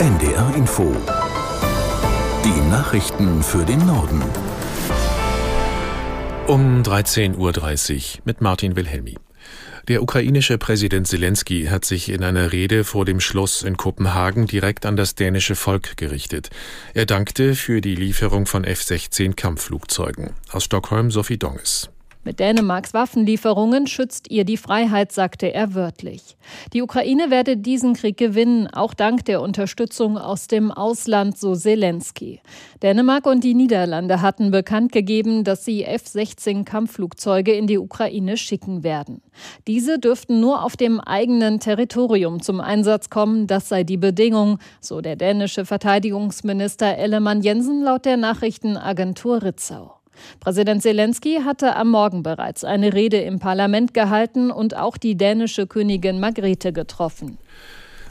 NDR 0.00 0.54
Info. 0.56 0.96
Die 2.42 2.70
Nachrichten 2.70 3.42
für 3.42 3.66
den 3.66 3.84
Norden. 3.84 4.22
Um 6.46 6.82
13.30 6.82 7.36
Uhr 7.36 8.22
mit 8.24 8.40
Martin 8.40 8.76
Wilhelmi. 8.76 9.18
Der 9.88 10.02
ukrainische 10.02 10.56
Präsident 10.56 11.06
Zelensky 11.06 11.66
hat 11.66 11.84
sich 11.84 12.08
in 12.08 12.24
einer 12.24 12.50
Rede 12.50 12.84
vor 12.84 13.04
dem 13.04 13.20
Schloss 13.20 13.62
in 13.62 13.76
Kopenhagen 13.76 14.46
direkt 14.46 14.86
an 14.86 14.96
das 14.96 15.16
dänische 15.16 15.54
Volk 15.54 15.98
gerichtet. 15.98 16.48
Er 16.94 17.04
dankte 17.04 17.54
für 17.54 17.82
die 17.82 17.94
Lieferung 17.94 18.46
von 18.46 18.64
F-16 18.64 19.34
Kampfflugzeugen. 19.34 20.30
Aus 20.50 20.64
Stockholm 20.64 21.10
Sophie 21.10 21.36
Donges. 21.36 21.90
Mit 22.22 22.38
Dänemarks 22.38 22.92
Waffenlieferungen 22.92 23.86
schützt 23.86 24.30
ihr 24.30 24.44
die 24.44 24.58
Freiheit, 24.58 25.10
sagte 25.10 25.54
er 25.54 25.74
wörtlich. 25.74 26.36
Die 26.74 26.82
Ukraine 26.82 27.30
werde 27.30 27.56
diesen 27.56 27.94
Krieg 27.94 28.18
gewinnen, 28.18 28.66
auch 28.66 28.92
dank 28.92 29.24
der 29.24 29.40
Unterstützung 29.40 30.18
aus 30.18 30.46
dem 30.46 30.70
Ausland, 30.70 31.38
so 31.38 31.54
Zelensky. 31.54 32.42
Dänemark 32.82 33.24
und 33.24 33.42
die 33.42 33.54
Niederlande 33.54 34.20
hatten 34.20 34.50
bekannt 34.50 34.92
gegeben, 34.92 35.44
dass 35.44 35.64
sie 35.64 35.82
F-16 35.82 36.64
Kampfflugzeuge 36.64 37.52
in 37.52 37.66
die 37.66 37.78
Ukraine 37.78 38.36
schicken 38.36 38.84
werden. 38.84 39.22
Diese 39.66 39.98
dürften 39.98 40.40
nur 40.40 40.62
auf 40.62 40.76
dem 40.76 41.00
eigenen 41.00 41.58
Territorium 41.58 42.42
zum 42.42 42.60
Einsatz 42.60 43.08
kommen, 43.08 43.46
das 43.46 43.70
sei 43.70 43.82
die 43.82 43.96
Bedingung, 43.96 44.58
so 44.82 45.00
der 45.00 45.16
dänische 45.16 45.64
Verteidigungsminister 45.64 46.98
Ellemann 46.98 47.40
Jensen 47.40 47.82
laut 47.82 48.04
der 48.04 48.18
Nachrichtenagentur 48.18 49.42
Ritzau. 49.42 49.99
Präsident 50.40 50.82
Zelensky 50.82 51.40
hatte 51.44 51.76
am 51.76 51.90
Morgen 51.90 52.22
bereits 52.22 52.64
eine 52.64 52.92
Rede 52.92 53.18
im 53.18 53.38
Parlament 53.38 53.94
gehalten 53.94 54.50
und 54.50 54.76
auch 54.76 54.96
die 54.96 55.16
dänische 55.16 55.66
Königin 55.66 56.20
Margrethe 56.20 56.72
getroffen. 56.72 57.38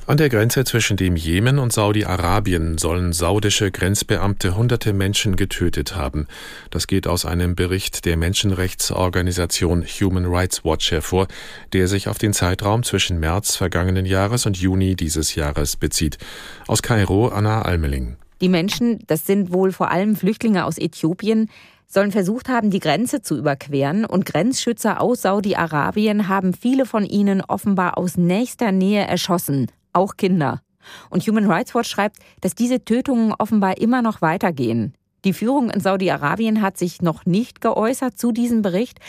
An 0.09 0.17
der 0.17 0.29
Grenze 0.29 0.63
zwischen 0.63 0.97
dem 0.97 1.15
Jemen 1.15 1.59
und 1.59 1.71
Saudi-Arabien 1.71 2.79
sollen 2.79 3.13
saudische 3.13 3.69
Grenzbeamte 3.69 4.55
hunderte 4.57 4.91
Menschen 4.91 5.35
getötet 5.35 5.95
haben. 5.95 6.25
Das 6.71 6.87
geht 6.87 7.05
aus 7.05 7.25
einem 7.25 7.53
Bericht 7.53 8.05
der 8.05 8.17
Menschenrechtsorganisation 8.17 9.85
Human 9.85 10.25
Rights 10.25 10.65
Watch 10.65 10.89
hervor, 10.89 11.27
der 11.73 11.87
sich 11.87 12.07
auf 12.07 12.17
den 12.17 12.33
Zeitraum 12.33 12.81
zwischen 12.81 13.19
März 13.19 13.55
vergangenen 13.55 14.07
Jahres 14.07 14.47
und 14.47 14.57
Juni 14.57 14.95
dieses 14.95 15.35
Jahres 15.35 15.75
bezieht. 15.75 16.17
Aus 16.65 16.81
Kairo 16.81 17.27
Anna 17.27 17.61
Almeling. 17.61 18.17
Die 18.41 18.49
Menschen, 18.49 18.99
das 19.07 19.25
sind 19.25 19.51
wohl 19.51 19.71
vor 19.71 19.91
allem 19.91 20.15
Flüchtlinge 20.15 20.65
aus 20.65 20.77
Äthiopien, 20.77 21.49
sollen 21.87 22.11
versucht 22.11 22.49
haben, 22.49 22.69
die 22.69 22.79
Grenze 22.79 23.21
zu 23.21 23.35
überqueren 23.35 24.05
und 24.05 24.25
Grenzschützer 24.25 25.01
aus 25.01 25.23
Saudi-Arabien 25.23 26.27
haben 26.27 26.53
viele 26.53 26.85
von 26.85 27.03
ihnen 27.03 27.41
offenbar 27.41 27.97
aus 27.97 28.15
nächster 28.15 28.71
Nähe 28.71 29.05
erschossen, 29.05 29.67
auch 29.91 30.15
Kinder. 30.15 30.61
Und 31.09 31.23
Human 31.27 31.49
Rights 31.49 31.73
Watch 31.75 31.89
schreibt, 31.89 32.17
dass 32.41 32.55
diese 32.55 32.85
Tötungen 32.85 33.33
offenbar 33.37 33.79
immer 33.79 34.01
noch 34.01 34.21
weitergehen. 34.21 34.93
Die 35.25 35.33
Führung 35.33 35.69
in 35.69 35.81
Saudi-Arabien 35.81 36.61
hat 36.61 36.77
sich 36.77 37.01
noch 37.01 37.25
nicht 37.25 37.59
geäußert 37.59 38.17
zu 38.17 38.31
diesem 38.31 38.61
Bericht. 38.61 38.99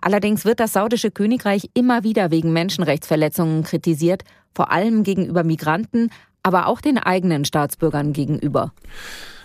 Allerdings 0.00 0.44
wird 0.44 0.58
das 0.58 0.72
saudische 0.72 1.10
Königreich 1.10 1.70
immer 1.74 2.02
wieder 2.02 2.30
wegen 2.30 2.52
Menschenrechtsverletzungen 2.52 3.62
kritisiert, 3.62 4.24
vor 4.52 4.72
allem 4.72 5.04
gegenüber 5.04 5.44
Migranten, 5.44 6.10
aber 6.42 6.66
auch 6.66 6.80
den 6.80 6.98
eigenen 6.98 7.44
Staatsbürgern 7.44 8.12
gegenüber. 8.12 8.72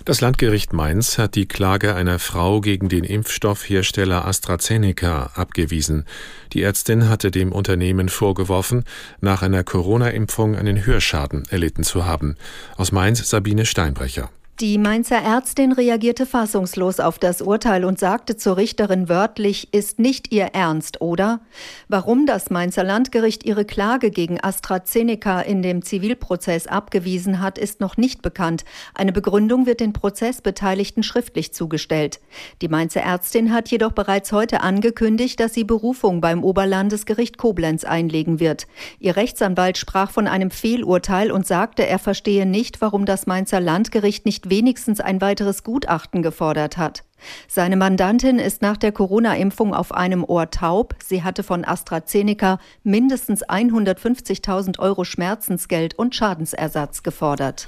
Das 0.05 0.21
Landgericht 0.21 0.71
Mainz 0.71 1.17
hat 1.17 1.33
die 1.33 1.47
Klage 1.47 1.95
einer 1.95 2.19
Frau 2.19 2.61
gegen 2.61 2.89
den 2.89 3.03
Impfstoffhersteller 3.03 4.25
AstraZeneca 4.25 5.31
abgewiesen. 5.33 6.05
Die 6.53 6.61
Ärztin 6.61 7.09
hatte 7.09 7.31
dem 7.31 7.51
Unternehmen 7.51 8.09
vorgeworfen, 8.09 8.83
nach 9.19 9.41
einer 9.41 9.63
Corona-Impfung 9.63 10.55
einen 10.55 10.85
Hörschaden 10.85 11.45
erlitten 11.49 11.83
zu 11.83 12.05
haben. 12.05 12.37
Aus 12.77 12.91
Mainz 12.91 13.27
Sabine 13.27 13.65
Steinbrecher. 13.65 14.29
Die 14.61 14.77
Mainzer 14.77 15.17
Ärztin 15.17 15.73
reagierte 15.73 16.25
fassungslos 16.25 17.01
auf 17.01 17.19
das 17.19 17.41
Urteil 17.41 17.83
und 17.83 17.99
sagte 17.99 18.37
zur 18.37 18.55
Richterin 18.55 19.09
wörtlich, 19.09 19.73
ist 19.73 19.99
nicht 19.99 20.31
ihr 20.31 20.51
Ernst, 20.53 21.01
oder? 21.01 21.41
Warum 21.89 22.25
das 22.25 22.49
Mainzer 22.49 22.85
Landgericht 22.85 23.43
ihre 23.43 23.65
Klage 23.65 24.11
gegen 24.11 24.41
AstraZeneca 24.41 25.41
in 25.41 25.61
dem 25.61 25.81
Zivilprozess 25.81 26.67
abgewiesen 26.67 27.41
hat, 27.41 27.57
ist 27.57 27.81
noch 27.81 27.97
nicht 27.97 28.21
bekannt. 28.21 28.63
Eine 28.93 29.11
Begründung 29.11 29.65
wird 29.65 29.81
den 29.81 29.91
Prozessbeteiligten 29.91 31.03
schriftlich 31.03 31.53
zugestellt. 31.53 32.21
Die 32.61 32.69
Mainzer 32.69 33.01
Ärztin 33.01 33.51
hat 33.51 33.67
jedoch 33.67 33.91
bereits 33.91 34.31
heute 34.31 34.61
angekündigt, 34.61 35.37
dass 35.41 35.53
sie 35.53 35.65
Berufung 35.65 36.21
beim 36.21 36.45
Oberlandesgericht 36.45 37.37
Koblenz 37.37 37.83
einlegen 37.83 38.39
wird. 38.39 38.67
Ihr 38.99 39.17
Rechtsanwalt 39.17 39.77
sprach 39.77 40.11
von 40.11 40.27
einem 40.27 40.49
Fehlurteil 40.49 41.29
und 41.29 41.45
sagte, 41.45 41.85
er 41.85 41.99
verstehe 41.99 42.45
nicht, 42.45 42.79
warum 42.79 43.05
das 43.05 43.27
Mainzer 43.27 43.59
Landgericht 43.59 44.25
nicht 44.25 44.44
wenigstens 44.49 44.99
ein 44.99 45.21
weiteres 45.21 45.63
Gutachten 45.63 46.21
gefordert 46.21 46.77
hat. 46.77 47.03
Seine 47.47 47.75
Mandantin 47.75 48.39
ist 48.39 48.61
nach 48.61 48.77
der 48.77 48.91
Corona-Impfung 48.91 49.73
auf 49.73 49.93
einem 49.93 50.23
Ohr 50.23 50.49
taub. 50.51 50.95
Sie 51.03 51.23
hatte 51.23 51.43
von 51.43 51.65
AstraZeneca 51.65 52.59
mindestens 52.83 53.45
150.000 53.45 54.79
Euro 54.79 55.03
Schmerzensgeld 55.03 55.97
und 55.97 56.15
Schadensersatz 56.15 57.03
gefordert. 57.03 57.67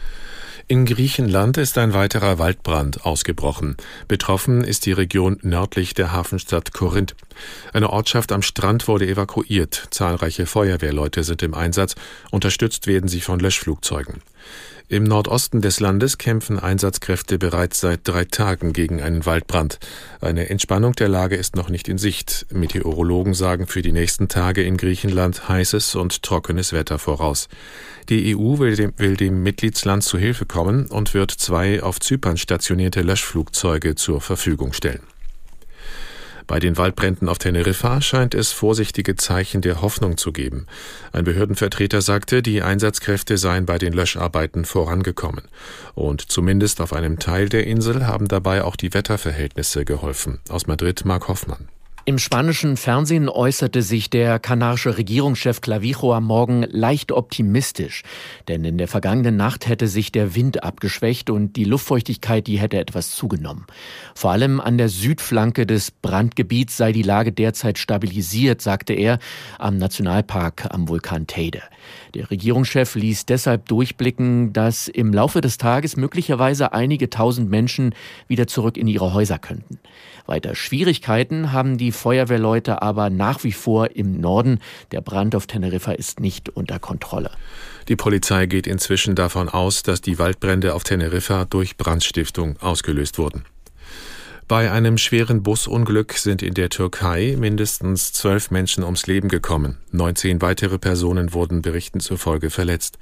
In 0.70 0.86
Griechenland 0.86 1.58
ist 1.58 1.78
ein 1.78 1.94
weiterer 1.94 2.40
Waldbrand 2.40 3.06
ausgebrochen. 3.06 3.78
Betroffen 4.10 4.66
ist 4.66 4.86
die 4.86 4.92
Region 4.92 5.40
nördlich 5.42 5.94
der 5.94 6.12
Hafenstadt 6.12 6.74
Korinth. 6.74 7.16
Eine 7.72 7.90
Ortschaft 7.90 8.34
am 8.34 8.42
Strand 8.42 8.90
wurde 8.90 9.08
evakuiert. 9.08 9.88
Zahlreiche 9.92 10.46
Feuerwehrleute 10.46 11.24
sind 11.24 11.42
im 11.42 11.54
Einsatz. 11.54 11.96
Unterstützt 12.32 12.86
werden 12.86 13.08
sie 13.08 13.22
von 13.22 13.40
Löschflugzeugen. 13.40 14.22
Im 14.90 15.04
Nordosten 15.04 15.60
des 15.60 15.82
Landes 15.82 16.18
kämpfen 16.18 16.60
Einsatzkräfte 16.60 17.38
bereits 17.38 17.82
seit 17.82 18.08
drei 18.08 18.24
Tagen 18.24 18.72
gegen 18.72 19.02
einen 19.02 19.26
Waldbrand. 19.26 19.80
Eine 20.22 20.50
Entspannung 20.50 20.94
der 20.94 21.10
Lage 21.10 21.36
ist 21.36 21.58
noch 21.58 21.68
nicht 21.68 21.90
in 21.90 21.98
Sicht. 21.98 22.46
Meteorologen 22.54 23.34
sagen 23.34 23.68
für 23.68 23.82
die 23.82 23.92
nächsten 23.92 24.30
Tage 24.30 24.64
in 24.64 24.78
Griechenland 24.78 25.50
heißes 25.50 25.96
und 25.96 26.24
trockenes 26.24 26.72
Wetter 26.72 27.00
voraus. 27.00 27.50
Die 28.08 28.34
EU 28.34 28.60
will 28.60 28.78
dem, 28.78 28.94
will 28.96 29.18
dem 29.18 29.44
Mitgliedsland 29.44 30.04
zu 30.04 30.18
Hilfe 30.18 30.46
kommen 30.46 30.86
und 30.86 31.14
wird 31.14 31.32
zwei 31.32 31.84
auf 31.84 32.00
Zypern 32.00 32.38
stationierte 32.38 33.02
Löschflugzeuge 33.02 33.96
zur 33.96 34.22
Verfügung 34.22 34.72
stellen. 34.72 35.02
Bei 36.48 36.60
den 36.60 36.78
Waldbränden 36.78 37.28
auf 37.28 37.38
Teneriffa 37.38 38.02
scheint 38.02 38.34
es 38.34 38.54
vorsichtige 38.54 39.18
Zeichen 39.18 39.62
der 39.62 39.82
Hoffnung 39.82 40.16
zu 40.16 40.32
geben. 40.32 40.66
Ein 41.12 41.26
Behördenvertreter 41.26 42.02
sagte, 42.02 42.42
die 42.42 42.62
Einsatzkräfte 42.62 43.38
seien 43.38 43.66
bei 43.66 43.78
den 43.78 43.92
Löscharbeiten 43.92 44.64
vorangekommen. 44.64 45.44
Und 45.94 46.32
zumindest 46.32 46.80
auf 46.80 46.94
einem 46.94 47.20
Teil 47.20 47.50
der 47.50 47.68
Insel 47.68 48.08
haben 48.08 48.30
dabei 48.30 48.64
auch 48.64 48.78
die 48.78 48.94
Wetterverhältnisse 48.94 49.84
geholfen. 49.84 50.40
Aus 50.50 50.68
Madrid 50.68 51.04
Mark 51.04 51.28
Hoffmann. 51.28 51.68
Im 52.10 52.20
spanischen 52.20 52.78
Fernsehen 52.78 53.28
äußerte 53.28 53.82
sich 53.82 54.10
der 54.10 54.40
kanarische 54.40 54.98
Regierungschef 54.98 55.60
Clavijo 55.60 56.14
am 56.14 56.24
Morgen 56.24 56.66
leicht 56.70 57.12
optimistisch, 57.12 58.04
denn 58.48 58.64
in 58.64 58.78
der 58.78 58.88
vergangenen 58.88 59.36
Nacht 59.36 59.68
hätte 59.68 59.90
sich 59.90 60.14
der 60.14 60.34
Wind 60.34 60.64
abgeschwächt 60.64 61.30
und 61.30 61.58
die 61.58 61.66
Luftfeuchtigkeit, 61.66 62.48
die 62.48 62.60
hätte 62.60 62.80
etwas 62.80 63.12
zugenommen. 63.12 63.66
Vor 64.16 64.32
allem 64.32 64.62
an 64.62 64.78
der 64.78 64.88
Südflanke 64.88 65.66
des 65.66 65.92
Brandgebiets 65.92 66.78
sei 66.78 66.94
die 66.94 67.02
Lage 67.02 67.34
derzeit 67.34 67.78
stabilisiert, 67.78 68.62
sagte 68.62 68.94
er 68.94 69.20
am 69.60 69.76
Nationalpark 69.76 70.74
am 70.74 70.88
Vulkan 70.88 71.28
Teide. 71.28 71.62
Der 72.14 72.32
Regierungschef 72.32 72.96
ließ 72.96 73.26
deshalb 73.26 73.66
durchblicken, 73.66 74.54
dass 74.54 74.88
im 74.88 75.12
Laufe 75.12 75.42
des 75.42 75.58
Tages 75.58 75.98
möglicherweise 75.98 76.72
einige 76.72 77.10
tausend 77.10 77.50
Menschen 77.50 77.94
wieder 78.30 78.48
zurück 78.48 78.78
in 78.78 78.88
ihre 78.88 79.14
Häuser 79.14 79.40
könnten. 79.40 79.80
Weiter 80.26 80.56
Schwierigkeiten 80.56 81.52
haben 81.52 81.78
die 81.78 81.92
Feuerwehrleute 81.98 82.82
aber 82.82 83.10
nach 83.10 83.44
wie 83.44 83.52
vor 83.52 83.92
im 83.92 84.22
Norden. 84.22 84.60
Der 84.92 85.02
Brand 85.02 85.36
auf 85.36 85.48
Teneriffa 85.48 85.92
ist 85.92 86.20
nicht 86.20 86.50
unter 86.50 86.80
Kontrolle. 86.80 87.32
Die 87.90 87.96
Polizei 87.96 88.46
geht 88.46 88.68
inzwischen 88.68 89.16
davon 89.16 89.50
aus, 89.50 89.84
dass 89.84 90.02
die 90.02 90.20
Waldbrände 90.20 90.74
auf 90.74 90.84
Teneriffa 90.84 91.46
durch 91.46 91.78
Brandstiftung 91.78 92.58
ausgelöst 92.62 93.18
wurden. 93.18 93.44
Bei 94.48 94.72
einem 94.72 94.98
schweren 94.98 95.44
Busunglück 95.44 96.14
sind 96.14 96.42
in 96.42 96.54
der 96.54 96.70
Türkei 96.70 97.36
mindestens 97.38 98.14
zwölf 98.14 98.50
Menschen 98.50 98.86
ums 98.86 99.06
Leben 99.06 99.28
gekommen. 99.28 99.78
19 99.92 100.42
weitere 100.42 100.78
Personen 100.80 101.34
wurden 101.34 101.62
Berichten 101.62 102.00
zufolge 102.00 102.50
verletzt. 102.50 102.98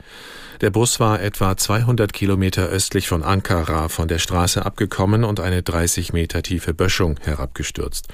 Der 0.62 0.72
Bus 0.72 1.00
war 1.00 1.22
etwa 1.22 1.56
200 1.56 2.14
Kilometer 2.14 2.66
östlich 2.66 3.08
von 3.08 3.22
Ankara 3.22 3.90
von 3.90 4.08
der 4.08 4.18
Straße 4.18 4.66
abgekommen 4.66 5.24
und 5.24 5.40
eine 5.40 5.62
30 5.62 6.14
Meter 6.14 6.42
tiefe 6.42 6.74
Böschung 6.74 7.20
herabgestürzt. 7.22 8.08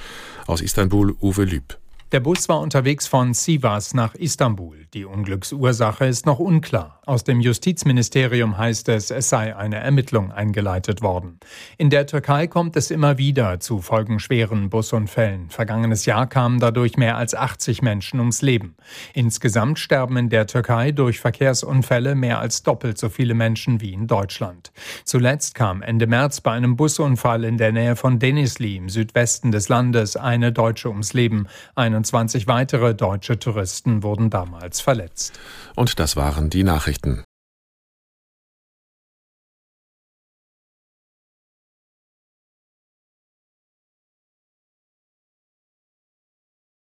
Aus 0.46 0.60
Istanbul 0.60 1.16
Uwe 1.22 1.46
Lüb. 1.46 1.78
Der 2.12 2.20
Bus 2.20 2.50
war 2.50 2.60
unterwegs 2.60 3.08
von 3.08 3.34
Sivas 3.34 3.94
nach 3.94 4.16
Istanbul. 4.16 4.88
Die 4.94 5.06
Unglücksursache 5.06 6.06
ist 6.06 6.26
noch 6.26 6.40
unklar. 6.40 7.01
Aus 7.12 7.26
dem 7.26 7.42
Justizministerium 7.42 8.58
heißt 8.58 8.88
es, 8.88 9.12
es 9.12 9.28
sei 9.28 9.54
eine 9.54 9.76
Ermittlung 9.76 10.32
eingeleitet 10.32 11.02
worden. 11.02 11.42
In 11.78 11.90
der 11.90 12.08
Türkei 12.08 12.48
kommt 12.48 12.78
es 12.78 12.90
immer 12.90 13.18
wieder 13.18 13.60
zu 13.60 13.82
folgenschweren 13.82 14.70
Busunfällen. 14.70 15.50
Vergangenes 15.50 16.06
Jahr 16.06 16.26
kamen 16.28 16.62
dadurch 16.62 16.96
mehr 16.96 17.18
als 17.18 17.36
80 17.36 17.82
Menschen 17.82 18.22
ums 18.22 18.42
Leben. 18.42 18.78
Insgesamt 19.14 19.78
sterben 19.78 20.16
in 20.16 20.30
der 20.30 20.48
Türkei 20.48 20.94
durch 20.94 21.20
Verkehrsunfälle 21.20 22.16
mehr 22.16 22.40
als 22.40 22.64
doppelt 22.64 22.98
so 22.98 23.10
viele 23.10 23.34
Menschen 23.34 23.82
wie 23.82 23.92
in 23.92 24.08
Deutschland. 24.08 24.72
Zuletzt 25.04 25.54
kam 25.54 25.82
Ende 25.82 26.08
März 26.08 26.40
bei 26.40 26.52
einem 26.52 26.78
Busunfall 26.78 27.44
in 27.44 27.58
der 27.58 27.74
Nähe 27.74 27.98
von 27.98 28.20
Denizli 28.20 28.78
im 28.78 28.88
Südwesten 28.88 29.52
des 29.52 29.68
Landes 29.68 30.16
eine 30.16 30.54
Deutsche 30.54 30.88
ums 30.88 31.12
Leben. 31.12 31.48
21 31.76 32.48
weitere 32.48 32.96
deutsche 32.96 33.38
Touristen 33.38 34.02
wurden 34.02 34.30
damals 34.30 34.80
verletzt. 34.80 35.38
Und 35.76 36.00
das 36.00 36.16
waren 36.16 36.50
die 36.50 36.64
Nachrichten. 36.64 37.01
Weihnachten. 37.04 37.31